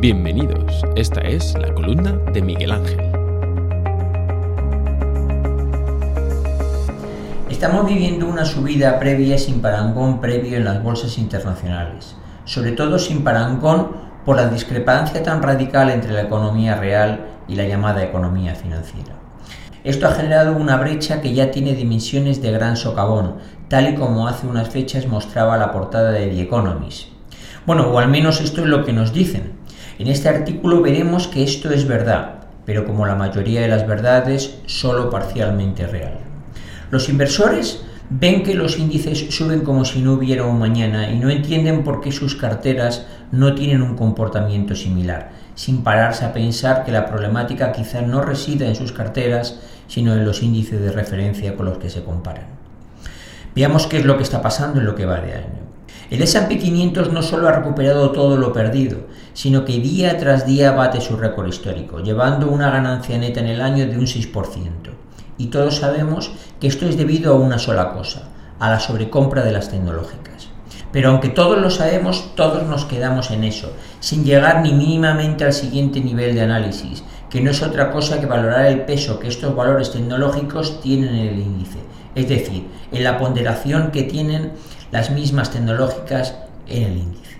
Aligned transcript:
Bienvenidos, 0.00 0.82
esta 0.96 1.20
es 1.20 1.52
la 1.58 1.74
columna 1.74 2.12
de 2.32 2.40
Miguel 2.40 2.72
Ángel. 2.72 3.00
Estamos 7.50 7.86
viviendo 7.86 8.26
una 8.26 8.46
subida 8.46 8.98
previa 8.98 9.36
sin 9.36 9.60
parangón 9.60 10.22
previo 10.22 10.56
en 10.56 10.64
las 10.64 10.82
bolsas 10.82 11.18
internacionales, 11.18 12.16
sobre 12.46 12.72
todo 12.72 12.98
sin 12.98 13.22
parangón 13.22 13.88
por 14.24 14.36
la 14.36 14.48
discrepancia 14.48 15.22
tan 15.22 15.42
radical 15.42 15.90
entre 15.90 16.14
la 16.14 16.22
economía 16.22 16.76
real 16.76 17.26
y 17.46 17.56
la 17.56 17.68
llamada 17.68 18.02
economía 18.02 18.54
financiera. 18.54 19.16
Esto 19.84 20.08
ha 20.08 20.12
generado 20.12 20.56
una 20.56 20.78
brecha 20.78 21.20
que 21.20 21.34
ya 21.34 21.50
tiene 21.50 21.74
dimensiones 21.74 22.40
de 22.40 22.52
gran 22.52 22.78
socavón, 22.78 23.34
tal 23.68 23.92
y 23.92 23.96
como 23.96 24.28
hace 24.28 24.46
unas 24.46 24.70
fechas 24.70 25.06
mostraba 25.06 25.58
la 25.58 25.72
portada 25.72 26.10
de 26.10 26.28
The 26.28 26.40
Economist. 26.40 27.08
Bueno, 27.66 27.90
o 27.90 27.98
al 27.98 28.08
menos 28.08 28.40
esto 28.40 28.62
es 28.62 28.66
lo 28.66 28.82
que 28.86 28.94
nos 28.94 29.12
dicen. 29.12 29.59
En 30.00 30.08
este 30.08 30.30
artículo 30.30 30.80
veremos 30.80 31.28
que 31.28 31.42
esto 31.42 31.70
es 31.70 31.86
verdad, 31.86 32.36
pero 32.64 32.86
como 32.86 33.04
la 33.04 33.16
mayoría 33.16 33.60
de 33.60 33.68
las 33.68 33.86
verdades, 33.86 34.56
solo 34.64 35.10
parcialmente 35.10 35.86
real. 35.86 36.14
Los 36.90 37.10
inversores 37.10 37.82
ven 38.08 38.42
que 38.42 38.54
los 38.54 38.78
índices 38.78 39.26
suben 39.28 39.60
como 39.60 39.84
si 39.84 40.00
no 40.00 40.14
hubiera 40.14 40.46
un 40.46 40.58
mañana 40.58 41.10
y 41.10 41.18
no 41.18 41.28
entienden 41.28 41.84
por 41.84 42.00
qué 42.00 42.12
sus 42.12 42.34
carteras 42.34 43.04
no 43.30 43.54
tienen 43.54 43.82
un 43.82 43.94
comportamiento 43.94 44.74
similar, 44.74 45.32
sin 45.54 45.84
pararse 45.84 46.24
a 46.24 46.32
pensar 46.32 46.82
que 46.86 46.92
la 46.92 47.04
problemática 47.04 47.70
quizá 47.70 48.00
no 48.00 48.22
resida 48.22 48.66
en 48.66 48.76
sus 48.76 48.92
carteras, 48.92 49.60
sino 49.86 50.14
en 50.14 50.24
los 50.24 50.42
índices 50.42 50.80
de 50.80 50.92
referencia 50.92 51.54
con 51.56 51.66
los 51.66 51.76
que 51.76 51.90
se 51.90 52.02
comparan. 52.04 52.46
Veamos 53.54 53.86
qué 53.86 53.98
es 53.98 54.06
lo 54.06 54.16
que 54.16 54.22
está 54.22 54.40
pasando 54.40 54.80
en 54.80 54.86
lo 54.86 54.94
que 54.94 55.04
va 55.04 55.20
de 55.20 55.34
año. 55.34 55.59
El 56.10 56.22
S&P 56.22 56.58
500 56.58 57.12
no 57.12 57.22
solo 57.22 57.48
ha 57.48 57.52
recuperado 57.52 58.10
todo 58.10 58.36
lo 58.36 58.52
perdido, 58.52 58.98
sino 59.32 59.64
que 59.64 59.78
día 59.78 60.18
tras 60.18 60.44
día 60.44 60.72
bate 60.72 61.00
su 61.00 61.16
récord 61.16 61.46
histórico, 61.46 62.00
llevando 62.00 62.48
una 62.48 62.70
ganancia 62.70 63.16
neta 63.16 63.40
en 63.40 63.46
el 63.46 63.60
año 63.60 63.86
de 63.86 63.96
un 63.96 64.06
6%. 64.06 64.70
Y 65.38 65.46
todos 65.46 65.76
sabemos 65.76 66.32
que 66.60 66.66
esto 66.66 66.86
es 66.86 66.96
debido 66.96 67.32
a 67.32 67.38
una 67.38 67.58
sola 67.58 67.92
cosa, 67.92 68.28
a 68.58 68.70
la 68.70 68.80
sobrecompra 68.80 69.42
de 69.44 69.52
las 69.52 69.70
tecnológicas. 69.70 70.48
Pero 70.92 71.10
aunque 71.10 71.28
todos 71.28 71.58
lo 71.60 71.70
sabemos, 71.70 72.34
todos 72.34 72.64
nos 72.64 72.84
quedamos 72.84 73.30
en 73.30 73.44
eso, 73.44 73.72
sin 74.00 74.24
llegar 74.24 74.62
ni 74.62 74.72
mínimamente 74.72 75.44
al 75.44 75.52
siguiente 75.52 76.00
nivel 76.00 76.34
de 76.34 76.42
análisis, 76.42 77.04
que 77.30 77.40
no 77.40 77.52
es 77.52 77.62
otra 77.62 77.92
cosa 77.92 78.20
que 78.20 78.26
valorar 78.26 78.66
el 78.66 78.80
peso 78.82 79.20
que 79.20 79.28
estos 79.28 79.54
valores 79.54 79.92
tecnológicos 79.92 80.80
tienen 80.80 81.14
en 81.14 81.28
el 81.28 81.38
índice, 81.38 81.78
es 82.14 82.28
decir, 82.28 82.66
en 82.92 83.04
la 83.04 83.18
ponderación 83.18 83.90
que 83.90 84.02
tienen 84.02 84.52
las 84.90 85.10
mismas 85.10 85.50
tecnológicas 85.50 86.34
en 86.66 86.82
el 86.84 86.98
índice. 86.98 87.36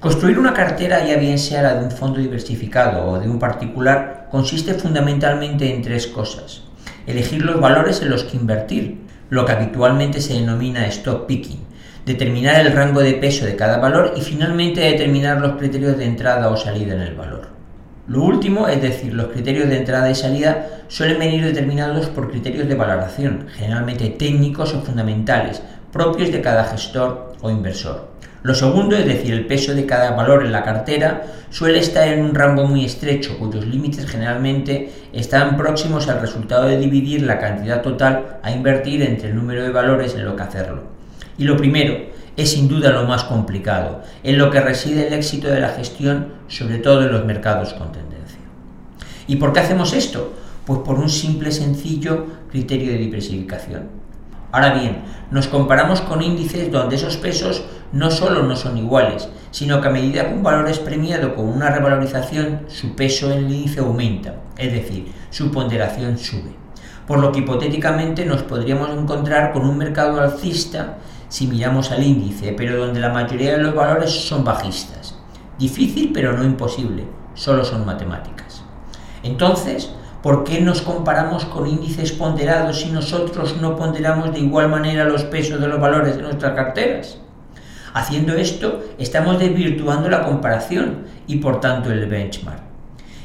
Construir 0.00 0.38
una 0.38 0.52
cartera, 0.52 1.06
ya 1.06 1.16
bien 1.16 1.38
sea 1.38 1.62
la 1.62 1.74
de 1.74 1.84
un 1.84 1.90
fondo 1.90 2.20
diversificado 2.20 3.06
o 3.06 3.18
de 3.18 3.28
un 3.28 3.38
particular, 3.38 4.28
consiste 4.30 4.74
fundamentalmente 4.74 5.74
en 5.74 5.80
tres 5.80 6.06
cosas. 6.06 6.64
Elegir 7.06 7.42
los 7.42 7.60
valores 7.60 8.02
en 8.02 8.10
los 8.10 8.24
que 8.24 8.36
invertir, 8.36 9.00
lo 9.30 9.46
que 9.46 9.52
habitualmente 9.52 10.20
se 10.20 10.34
denomina 10.34 10.86
stop 10.88 11.26
picking, 11.26 11.60
determinar 12.04 12.60
el 12.60 12.72
rango 12.72 13.00
de 13.00 13.14
peso 13.14 13.46
de 13.46 13.56
cada 13.56 13.78
valor 13.78 14.12
y 14.16 14.20
finalmente 14.20 14.82
determinar 14.82 15.40
los 15.40 15.56
criterios 15.56 15.96
de 15.96 16.04
entrada 16.04 16.50
o 16.50 16.56
salida 16.56 16.94
en 16.94 17.00
el 17.00 17.14
valor. 17.14 17.53
Lo 18.06 18.22
último, 18.22 18.68
es 18.68 18.82
decir, 18.82 19.14
los 19.14 19.28
criterios 19.28 19.68
de 19.70 19.78
entrada 19.78 20.10
y 20.10 20.14
salida, 20.14 20.66
suelen 20.88 21.18
venir 21.18 21.42
determinados 21.42 22.08
por 22.08 22.30
criterios 22.30 22.68
de 22.68 22.74
valoración, 22.74 23.46
generalmente 23.56 24.10
técnicos 24.10 24.74
o 24.74 24.82
fundamentales, 24.82 25.62
propios 25.90 26.30
de 26.30 26.42
cada 26.42 26.64
gestor 26.64 27.32
o 27.40 27.50
inversor. 27.50 28.12
Lo 28.42 28.54
segundo, 28.54 28.94
es 28.94 29.06
decir, 29.06 29.32
el 29.32 29.46
peso 29.46 29.74
de 29.74 29.86
cada 29.86 30.10
valor 30.10 30.44
en 30.44 30.52
la 30.52 30.62
cartera, 30.62 31.22
suele 31.48 31.78
estar 31.78 32.06
en 32.06 32.22
un 32.22 32.34
rango 32.34 32.66
muy 32.66 32.84
estrecho, 32.84 33.38
cuyos 33.38 33.66
límites 33.66 34.04
generalmente 34.04 34.92
están 35.14 35.56
próximos 35.56 36.06
al 36.08 36.20
resultado 36.20 36.64
de 36.64 36.76
dividir 36.76 37.22
la 37.22 37.38
cantidad 37.38 37.80
total 37.80 38.38
a 38.42 38.50
invertir 38.50 39.00
entre 39.00 39.30
el 39.30 39.36
número 39.36 39.62
de 39.62 39.70
valores 39.70 40.14
en 40.14 40.26
lo 40.26 40.36
que 40.36 40.42
hacerlo. 40.42 40.82
Y 41.38 41.44
lo 41.44 41.56
primero, 41.56 41.96
es 42.36 42.52
sin 42.52 42.68
duda 42.68 42.90
lo 42.90 43.04
más 43.04 43.24
complicado, 43.24 44.02
en 44.22 44.38
lo 44.38 44.50
que 44.50 44.60
reside 44.60 45.06
el 45.06 45.12
éxito 45.12 45.48
de 45.48 45.60
la 45.60 45.70
gestión, 45.70 46.34
sobre 46.48 46.78
todo 46.78 47.02
en 47.02 47.12
los 47.12 47.24
mercados 47.24 47.74
con 47.74 47.92
tendencia. 47.92 48.38
¿Y 49.26 49.36
por 49.36 49.52
qué 49.52 49.60
hacemos 49.60 49.92
esto? 49.92 50.34
Pues 50.66 50.80
por 50.80 50.98
un 50.98 51.08
simple, 51.08 51.52
sencillo 51.52 52.26
criterio 52.50 52.92
de 52.92 52.98
diversificación. 52.98 54.04
Ahora 54.52 54.74
bien, 54.74 55.02
nos 55.32 55.48
comparamos 55.48 56.00
con 56.00 56.22
índices 56.22 56.70
donde 56.70 56.94
esos 56.94 57.16
pesos 57.16 57.64
no 57.92 58.10
solo 58.10 58.44
no 58.44 58.54
son 58.54 58.78
iguales, 58.78 59.28
sino 59.50 59.80
que 59.80 59.88
a 59.88 59.90
medida 59.90 60.28
que 60.28 60.34
un 60.34 60.44
valor 60.44 60.68
es 60.68 60.78
premiado 60.78 61.34
con 61.34 61.48
una 61.48 61.70
revalorización, 61.70 62.60
su 62.68 62.94
peso 62.94 63.32
en 63.32 63.38
el 63.38 63.52
índice 63.52 63.80
aumenta, 63.80 64.36
es 64.56 64.72
decir, 64.72 65.12
su 65.30 65.50
ponderación 65.50 66.18
sube. 66.18 66.54
Por 67.06 67.18
lo 67.18 67.32
que 67.32 67.40
hipotéticamente 67.40 68.24
nos 68.24 68.42
podríamos 68.42 68.90
encontrar 68.90 69.52
con 69.52 69.68
un 69.68 69.76
mercado 69.76 70.20
alcista 70.20 70.98
si 71.34 71.48
miramos 71.48 71.90
al 71.90 72.04
índice, 72.04 72.54
pero 72.56 72.76
donde 72.76 73.00
la 73.00 73.08
mayoría 73.08 73.56
de 73.56 73.62
los 73.64 73.74
valores 73.74 74.08
son 74.08 74.44
bajistas. 74.44 75.16
Difícil 75.58 76.12
pero 76.14 76.32
no 76.32 76.44
imposible, 76.44 77.08
solo 77.34 77.64
son 77.64 77.84
matemáticas. 77.84 78.62
Entonces, 79.24 79.90
¿Por 80.22 80.44
qué 80.44 80.62
nos 80.62 80.80
comparamos 80.80 81.44
con 81.44 81.66
índices 81.66 82.12
ponderados 82.12 82.80
si 82.80 82.90
nosotros 82.90 83.60
no 83.60 83.76
ponderamos 83.76 84.32
de 84.32 84.38
igual 84.38 84.70
manera 84.70 85.04
los 85.04 85.22
pesos 85.24 85.60
de 85.60 85.68
los 85.68 85.78
valores 85.78 86.16
de 86.16 86.22
nuestras 86.22 86.54
carteras? 86.54 87.18
Haciendo 87.92 88.32
esto, 88.32 88.84
estamos 88.96 89.38
desvirtuando 89.38 90.08
la 90.08 90.24
comparación 90.24 91.04
y 91.26 91.36
por 91.36 91.60
tanto 91.60 91.92
el 91.92 92.06
benchmark. 92.06 92.62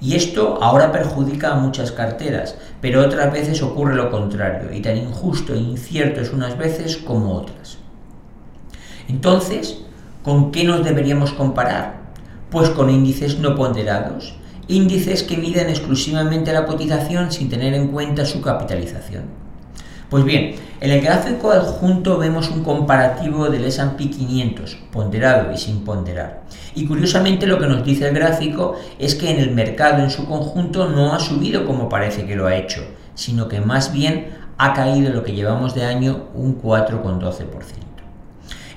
Y 0.00 0.16
esto 0.16 0.58
ahora 0.60 0.90
perjudica 0.90 1.52
a 1.52 1.56
muchas 1.60 1.92
carteras, 1.92 2.56
pero 2.80 3.02
otras 3.02 3.32
veces 3.32 3.62
ocurre 3.62 3.94
lo 3.94 4.10
contrario, 4.10 4.72
y 4.72 4.82
tan 4.82 4.96
injusto 4.96 5.54
e 5.54 5.58
incierto 5.58 6.22
es 6.22 6.32
unas 6.32 6.58
veces 6.58 6.96
como 6.96 7.34
otras. 7.34 7.79
Entonces, 9.10 9.78
¿con 10.22 10.52
qué 10.52 10.62
nos 10.62 10.84
deberíamos 10.84 11.32
comparar? 11.32 11.94
Pues 12.48 12.70
con 12.70 12.90
índices 12.90 13.40
no 13.40 13.56
ponderados, 13.56 14.36
índices 14.68 15.24
que 15.24 15.36
miden 15.36 15.68
exclusivamente 15.68 16.52
la 16.52 16.64
cotización 16.64 17.32
sin 17.32 17.48
tener 17.48 17.74
en 17.74 17.88
cuenta 17.88 18.24
su 18.24 18.40
capitalización. 18.40 19.24
Pues 20.10 20.22
bien, 20.22 20.54
en 20.80 20.92
el 20.92 21.00
gráfico 21.00 21.50
adjunto 21.50 22.18
vemos 22.18 22.50
un 22.50 22.62
comparativo 22.62 23.48
del 23.48 23.64
S&P 23.64 24.10
500, 24.10 24.78
ponderado 24.92 25.52
y 25.52 25.58
sin 25.58 25.84
ponderar. 25.84 26.42
Y 26.76 26.86
curiosamente 26.86 27.48
lo 27.48 27.58
que 27.58 27.66
nos 27.66 27.84
dice 27.84 28.08
el 28.08 28.14
gráfico 28.14 28.76
es 29.00 29.16
que 29.16 29.28
en 29.28 29.40
el 29.40 29.50
mercado 29.50 30.04
en 30.04 30.10
su 30.10 30.24
conjunto 30.26 30.88
no 30.88 31.14
ha 31.14 31.18
subido 31.18 31.66
como 31.66 31.88
parece 31.88 32.26
que 32.26 32.36
lo 32.36 32.46
ha 32.46 32.54
hecho, 32.54 32.82
sino 33.16 33.48
que 33.48 33.60
más 33.60 33.92
bien 33.92 34.28
ha 34.56 34.72
caído 34.72 35.12
lo 35.12 35.24
que 35.24 35.32
llevamos 35.32 35.74
de 35.74 35.84
año 35.84 36.28
un 36.32 36.62
4,12%. 36.62 37.89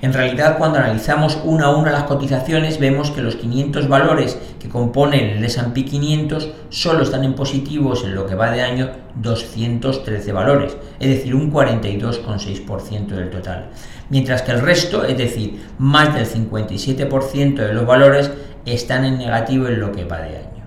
En 0.02 0.12
realidad, 0.12 0.58
cuando 0.58 0.78
analizamos 0.78 1.38
una 1.44 1.66
a 1.66 1.76
una 1.76 1.92
las 1.92 2.04
cotizaciones, 2.04 2.78
vemos 2.78 3.10
que 3.10 3.22
los 3.22 3.36
500 3.36 3.88
valores 3.88 4.38
que 4.60 4.68
componen 4.68 5.38
el 5.38 5.44
S&P 5.44 5.84
500 5.84 6.50
solo 6.68 7.02
están 7.02 7.24
en 7.24 7.34
positivos 7.34 8.04
en 8.04 8.14
lo 8.14 8.26
que 8.26 8.34
va 8.34 8.50
de 8.50 8.62
año 8.62 8.90
213 9.16 10.32
valores, 10.32 10.76
es 10.98 11.08
decir, 11.08 11.34
un 11.34 11.52
42,6% 11.52 13.06
del 13.06 13.30
total. 13.30 13.70
Mientras 14.10 14.42
que 14.42 14.52
el 14.52 14.60
resto, 14.60 15.04
es 15.04 15.16
decir, 15.16 15.64
más 15.78 16.14
del 16.14 16.26
57% 16.26 17.54
de 17.54 17.72
los 17.72 17.86
valores, 17.86 18.30
están 18.66 19.04
en 19.04 19.18
negativo 19.18 19.68
en 19.68 19.80
lo 19.80 19.92
que 19.92 20.04
va 20.04 20.18
de 20.18 20.38
año. 20.38 20.64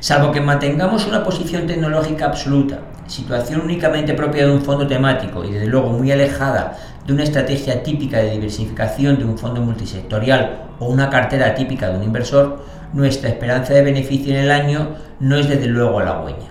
Salvo 0.00 0.30
que 0.30 0.40
mantengamos 0.40 1.06
una 1.06 1.24
posición 1.24 1.66
tecnológica 1.66 2.26
absoluta, 2.26 2.80
situación 3.06 3.60
únicamente 3.60 4.14
propia 4.14 4.46
de 4.46 4.52
un 4.52 4.62
fondo 4.62 4.86
temático 4.86 5.44
y 5.44 5.52
desde 5.52 5.66
luego 5.66 5.90
muy 5.90 6.10
alejada 6.12 6.76
de 7.06 7.12
una 7.12 7.22
estrategia 7.22 7.82
típica 7.82 8.18
de 8.18 8.30
diversificación 8.30 9.18
de 9.18 9.24
un 9.24 9.38
fondo 9.38 9.60
multisectorial 9.60 10.66
o 10.78 10.88
una 10.88 11.08
cartera 11.08 11.54
típica 11.54 11.88
de 11.88 11.98
un 11.98 12.04
inversor, 12.04 12.64
nuestra 12.92 13.28
esperanza 13.28 13.74
de 13.74 13.82
beneficio 13.82 14.34
en 14.34 14.40
el 14.40 14.50
año 14.50 14.96
no 15.20 15.36
es 15.36 15.48
desde 15.48 15.66
luego 15.66 16.00
halagüeña. 16.00 16.48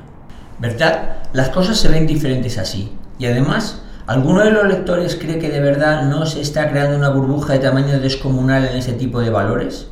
¿Verdad? 0.59 1.17
Las 1.33 1.49
cosas 1.49 1.77
se 1.77 1.89
ven 1.89 2.07
diferentes 2.07 2.57
así. 2.57 2.91
Y 3.19 3.25
además, 3.25 3.83
¿alguno 4.07 4.43
de 4.43 4.51
los 4.51 4.67
lectores 4.67 5.17
cree 5.19 5.39
que 5.39 5.49
de 5.49 5.59
verdad 5.59 6.03
no 6.03 6.25
se 6.25 6.41
está 6.41 6.69
creando 6.69 6.97
una 6.97 7.09
burbuja 7.09 7.53
de 7.53 7.59
tamaño 7.59 7.99
descomunal 7.99 8.65
en 8.65 8.77
ese 8.77 8.93
tipo 8.93 9.19
de 9.19 9.29
valores? 9.29 9.89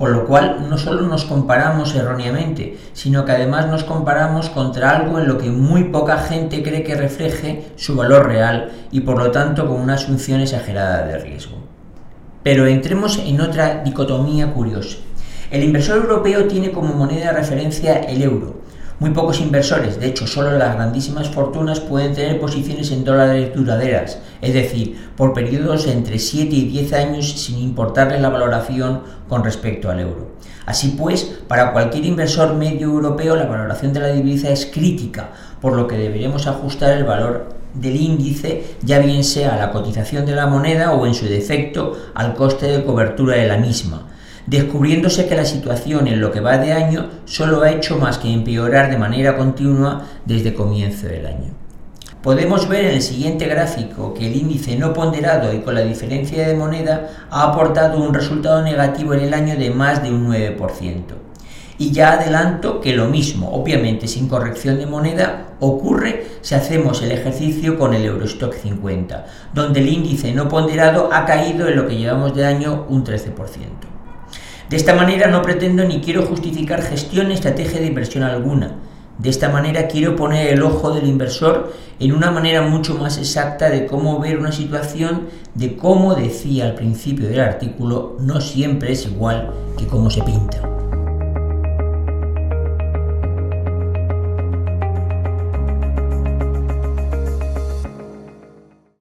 Con 0.00 0.14
lo 0.14 0.24
cual 0.24 0.66
no 0.70 0.78
solo 0.78 1.02
nos 1.02 1.26
comparamos 1.26 1.94
erróneamente, 1.94 2.78
sino 2.94 3.26
que 3.26 3.32
además 3.32 3.66
nos 3.66 3.84
comparamos 3.84 4.48
contra 4.48 4.96
algo 4.96 5.18
en 5.18 5.28
lo 5.28 5.36
que 5.36 5.50
muy 5.50 5.84
poca 5.90 6.16
gente 6.16 6.62
cree 6.62 6.82
que 6.82 6.94
refleje 6.94 7.66
su 7.76 7.96
valor 7.96 8.26
real 8.26 8.70
y 8.90 9.00
por 9.00 9.18
lo 9.18 9.30
tanto 9.30 9.66
con 9.66 9.78
una 9.78 9.96
asunción 9.96 10.40
exagerada 10.40 11.06
de 11.06 11.18
riesgo. 11.18 11.58
Pero 12.42 12.66
entremos 12.66 13.18
en 13.18 13.42
otra 13.42 13.82
dicotomía 13.84 14.54
curiosa. 14.54 14.96
El 15.50 15.64
inversor 15.64 15.98
europeo 15.98 16.46
tiene 16.46 16.72
como 16.72 16.94
moneda 16.94 17.26
de 17.26 17.32
referencia 17.32 17.96
el 17.96 18.22
euro, 18.22 18.62
Muy 19.00 19.12
pocos 19.12 19.40
inversores, 19.40 19.98
de 19.98 20.08
hecho 20.08 20.26
solo 20.26 20.58
las 20.58 20.74
grandísimas 20.74 21.30
fortunas 21.30 21.80
pueden 21.80 22.12
tener 22.12 22.38
posiciones 22.38 22.90
en 22.90 23.02
dólares 23.02 23.50
duraderas, 23.54 24.18
es 24.42 24.52
decir, 24.52 25.08
por 25.16 25.32
periodos 25.32 25.86
entre 25.86 26.18
7 26.18 26.54
y 26.54 26.68
10 26.68 26.92
años 26.92 27.32
sin 27.32 27.60
importarles 27.60 28.20
la 28.20 28.28
valoración 28.28 29.00
con 29.26 29.42
respecto 29.42 29.88
al 29.90 30.00
euro. 30.00 30.32
Así 30.66 30.96
pues, 30.98 31.40
para 31.48 31.72
cualquier 31.72 32.04
inversor 32.04 32.52
medio 32.56 32.88
europeo 32.88 33.36
la 33.36 33.46
valoración 33.46 33.94
de 33.94 34.00
la 34.00 34.12
divisa 34.12 34.50
es 34.50 34.66
crítica, 34.66 35.30
por 35.62 35.76
lo 35.76 35.86
que 35.86 35.96
deberemos 35.96 36.46
ajustar 36.46 36.94
el 36.98 37.04
valor 37.04 37.54
del 37.72 37.96
índice, 37.96 38.76
ya 38.82 38.98
bien 38.98 39.24
sea 39.24 39.54
a 39.54 39.58
la 39.58 39.72
cotización 39.72 40.26
de 40.26 40.34
la 40.34 40.46
moneda 40.46 40.92
o 40.92 41.06
en 41.06 41.14
su 41.14 41.24
defecto 41.24 41.96
al 42.14 42.34
coste 42.34 42.66
de 42.66 42.84
cobertura 42.84 43.36
de 43.36 43.48
la 43.48 43.56
misma 43.56 44.09
descubriéndose 44.46 45.26
que 45.26 45.36
la 45.36 45.44
situación 45.44 46.06
en 46.08 46.20
lo 46.20 46.30
que 46.30 46.40
va 46.40 46.58
de 46.58 46.72
año 46.72 47.08
solo 47.24 47.62
ha 47.62 47.70
hecho 47.70 47.98
más 47.98 48.18
que 48.18 48.32
empeorar 48.32 48.90
de 48.90 48.98
manera 48.98 49.36
continua 49.36 50.06
desde 50.24 50.54
comienzo 50.54 51.06
del 51.06 51.26
año. 51.26 51.60
Podemos 52.22 52.68
ver 52.68 52.84
en 52.84 52.94
el 52.96 53.02
siguiente 53.02 53.46
gráfico 53.46 54.12
que 54.12 54.26
el 54.26 54.36
índice 54.36 54.76
no 54.76 54.92
ponderado 54.92 55.54
y 55.54 55.60
con 55.60 55.74
la 55.74 55.80
diferencia 55.80 56.46
de 56.46 56.54
moneda 56.54 57.08
ha 57.30 57.44
aportado 57.44 57.98
un 57.98 58.12
resultado 58.12 58.62
negativo 58.62 59.14
en 59.14 59.20
el 59.20 59.32
año 59.32 59.56
de 59.56 59.70
más 59.70 60.02
de 60.02 60.10
un 60.10 60.28
9%. 60.28 61.02
Y 61.78 61.92
ya 61.92 62.12
adelanto 62.12 62.82
que 62.82 62.92
lo 62.92 63.06
mismo, 63.06 63.50
obviamente 63.50 64.06
sin 64.06 64.28
corrección 64.28 64.76
de 64.76 64.84
moneda, 64.84 65.54
ocurre 65.60 66.26
si 66.42 66.54
hacemos 66.54 67.00
el 67.00 67.12
ejercicio 67.12 67.78
con 67.78 67.94
el 67.94 68.04
Eurostock 68.04 68.52
50, 68.52 69.24
donde 69.54 69.80
el 69.80 69.88
índice 69.88 70.34
no 70.34 70.46
ponderado 70.46 71.08
ha 71.10 71.24
caído 71.24 71.68
en 71.68 71.76
lo 71.76 71.86
que 71.86 71.96
llevamos 71.96 72.36
de 72.36 72.44
año 72.44 72.84
un 72.90 73.02
13%. 73.02 73.89
De 74.70 74.76
esta 74.76 74.94
manera 74.94 75.26
no 75.26 75.42
pretendo 75.42 75.82
ni 75.82 76.00
quiero 76.00 76.22
justificar 76.22 76.80
gestión 76.80 77.26
ni 77.26 77.34
estrategia 77.34 77.80
de 77.80 77.88
inversión 77.88 78.22
alguna. 78.22 78.76
De 79.18 79.28
esta 79.28 79.48
manera 79.48 79.88
quiero 79.88 80.14
poner 80.14 80.46
el 80.46 80.62
ojo 80.62 80.92
del 80.92 81.08
inversor 81.08 81.72
en 81.98 82.12
una 82.12 82.30
manera 82.30 82.62
mucho 82.62 82.94
más 82.94 83.18
exacta 83.18 83.68
de 83.68 83.86
cómo 83.86 84.20
ver 84.20 84.38
una 84.38 84.52
situación, 84.52 85.22
de 85.56 85.76
cómo 85.76 86.14
decía 86.14 86.66
al 86.66 86.76
principio 86.76 87.26
del 87.26 87.40
artículo, 87.40 88.16
no 88.20 88.40
siempre 88.40 88.92
es 88.92 89.06
igual 89.06 89.52
que 89.76 89.88
cómo 89.88 90.08
se 90.08 90.22
pinta. 90.22 90.79